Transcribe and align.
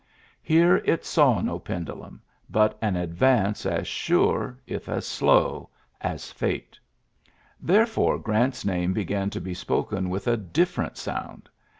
Here 0.41 0.77
it 0.77 1.05
saw 1.05 1.41
no 1.41 1.59
pendulum, 1.59 2.23
)ut 2.51 2.75
an 2.81 2.95
advance 2.95 3.67
as 3.67 3.87
sure, 3.87 4.57
if 4.65 4.89
as 4.89 5.05
slow, 5.05 5.69
as 6.01 6.33
ate. 6.41 6.79
Therefore, 7.61 8.17
Grant's 8.17 8.65
name 8.65 8.93
began 8.93 9.29
to 9.29 9.39
ye 9.39 9.53
si>oken 9.53 10.09
with 10.09 10.25
a 10.25 10.37
different 10.37 10.97
sound. 10.97 11.49